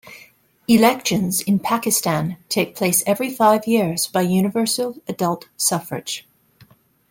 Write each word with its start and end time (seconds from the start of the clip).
Elections 0.67 1.41
in 1.41 1.59
Pakistan 1.59 2.35
take 2.49 2.75
place 2.75 3.03
every 3.05 3.29
five 3.31 3.67
years 3.67 4.07
by 4.07 4.21
universal 4.21 4.95
adult 5.07 5.47
suffrage. 5.57 6.27